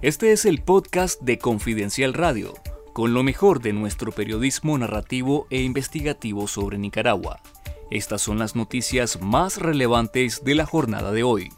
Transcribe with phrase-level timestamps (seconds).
[0.00, 2.54] Este es el podcast de Confidencial Radio,
[2.92, 7.40] con lo mejor de nuestro periodismo narrativo e investigativo sobre Nicaragua.
[7.90, 11.48] Estas son las noticias más relevantes de la jornada de hoy.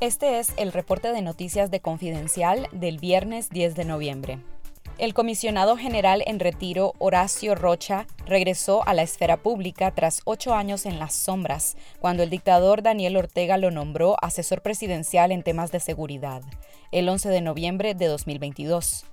[0.00, 4.38] Este es el reporte de noticias de Confidencial del viernes 10 de noviembre.
[4.98, 10.86] El comisionado general en retiro, Horacio Rocha, regresó a la esfera pública tras ocho años
[10.86, 15.80] en las sombras, cuando el dictador Daniel Ortega lo nombró asesor presidencial en temas de
[15.80, 16.42] seguridad,
[16.92, 19.06] el 11 de noviembre de 2022.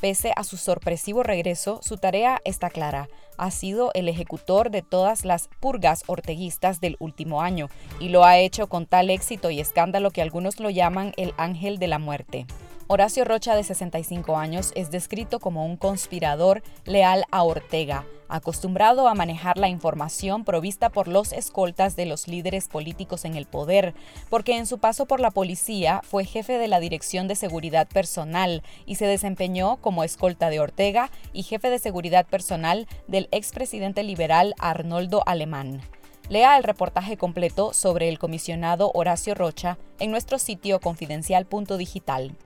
[0.00, 3.08] Pese a su sorpresivo regreso, su tarea está clara.
[3.38, 7.68] Ha sido el ejecutor de todas las purgas orteguistas del último año
[7.98, 11.78] y lo ha hecho con tal éxito y escándalo que algunos lo llaman el ángel
[11.78, 12.46] de la muerte.
[12.88, 19.14] Horacio Rocha, de 65 años, es descrito como un conspirador leal a Ortega, acostumbrado a
[19.14, 23.92] manejar la información provista por los escoltas de los líderes políticos en el poder,
[24.30, 28.62] porque en su paso por la policía fue jefe de la Dirección de Seguridad Personal
[28.86, 34.54] y se desempeñó como escolta de Ortega y jefe de seguridad personal del expresidente liberal
[34.60, 35.80] Arnoldo Alemán.
[36.28, 42.36] Lea el reportaje completo sobre el comisionado Horacio Rocha en nuestro sitio confidencial.digital.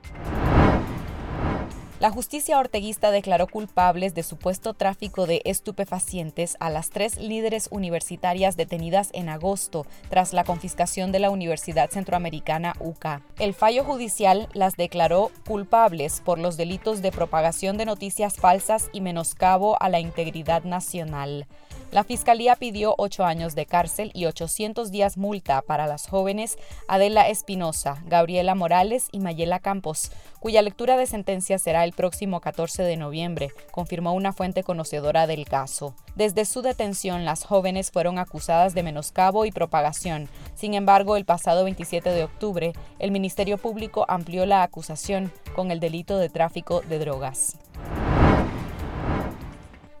[2.01, 8.57] La justicia orteguista declaró culpables de supuesto tráfico de estupefacientes a las tres líderes universitarias
[8.57, 13.21] detenidas en agosto tras la confiscación de la Universidad Centroamericana UCA.
[13.37, 19.01] El fallo judicial las declaró culpables por los delitos de propagación de noticias falsas y
[19.01, 21.45] menoscabo a la integridad nacional.
[21.91, 27.27] La Fiscalía pidió ocho años de cárcel y 800 días multa para las jóvenes Adela
[27.27, 32.95] Espinosa, Gabriela Morales y Mayela Campos, cuya lectura de sentencia será el próximo 14 de
[32.95, 35.93] noviembre, confirmó una fuente conocedora del caso.
[36.15, 40.29] Desde su detención, las jóvenes fueron acusadas de menoscabo y propagación.
[40.55, 45.81] Sin embargo, el pasado 27 de octubre, el Ministerio Público amplió la acusación con el
[45.81, 47.57] delito de tráfico de drogas.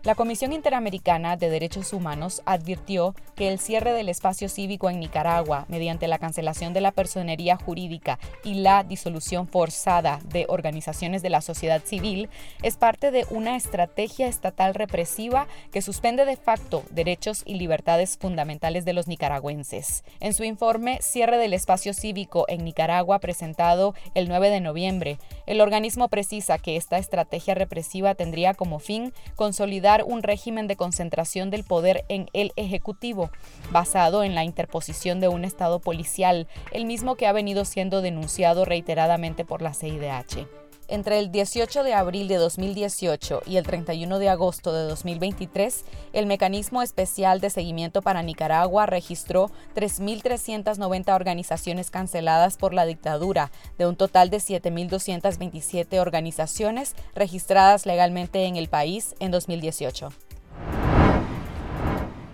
[0.03, 5.65] La Comisión Interamericana de Derechos Humanos advirtió que el cierre del espacio cívico en Nicaragua
[5.67, 11.41] mediante la cancelación de la personería jurídica y la disolución forzada de organizaciones de la
[11.41, 12.29] sociedad civil
[12.63, 18.85] es parte de una estrategia estatal represiva que suspende de facto derechos y libertades fundamentales
[18.85, 20.03] de los nicaragüenses.
[20.19, 25.19] En su informe Cierre del espacio cívico en Nicaragua presentado el 9 de noviembre,
[25.51, 31.49] el organismo precisa que esta estrategia represiva tendría como fin consolidar un régimen de concentración
[31.49, 33.31] del poder en el Ejecutivo,
[33.69, 38.63] basado en la interposición de un Estado policial, el mismo que ha venido siendo denunciado
[38.63, 40.60] reiteradamente por la CIDH.
[40.91, 46.25] Entre el 18 de abril de 2018 y el 31 de agosto de 2023, el
[46.25, 53.95] Mecanismo Especial de Seguimiento para Nicaragua registró 3.390 organizaciones canceladas por la dictadura, de un
[53.95, 60.09] total de 7.227 organizaciones registradas legalmente en el país en 2018.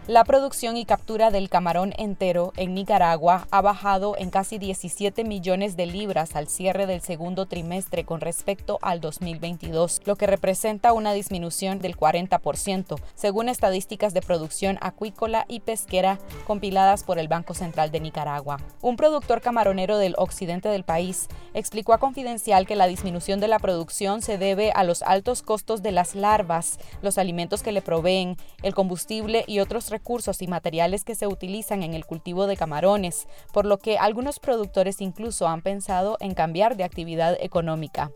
[0.07, 5.75] La producción y captura del camarón entero en Nicaragua ha bajado en casi 17 millones
[5.75, 11.11] de libras al cierre del segundo trimestre con respecto al 2022, lo que representa una
[11.11, 17.91] disminución del 40%, según estadísticas de producción acuícola y pesquera compiladas por el Banco Central
[17.91, 18.61] de Nicaragua.
[18.81, 23.59] Un productor camaronero del occidente del país explicó a Confidencial que la disminución de la
[23.59, 28.37] producción se debe a los altos costos de las larvas, los alimentos que le proveen,
[28.63, 29.96] el combustible y otros recursos
[30.39, 35.01] y materiales que se utilizan en el cultivo de camarones, por lo que algunos productores
[35.01, 38.11] incluso han pensado en cambiar de actividad económica.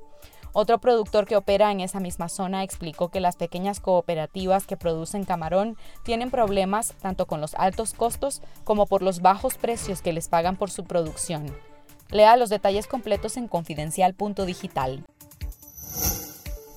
[0.53, 5.23] Otro productor que opera en esa misma zona explicó que las pequeñas cooperativas que producen
[5.23, 10.27] camarón tienen problemas tanto con los altos costos como por los bajos precios que les
[10.27, 11.45] pagan por su producción.
[12.09, 15.05] Lea los detalles completos en confidencial.digital.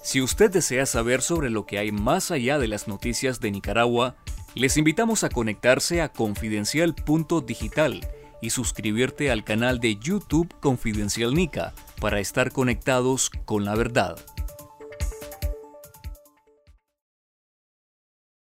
[0.04, 4.14] Si usted desea saber sobre lo que hay más allá de las noticias de Nicaragua,
[4.54, 8.06] les invitamos a conectarse a confidencial.digital
[8.40, 14.16] y suscribirte al canal de YouTube Confidencial Nica para estar conectados con la verdad.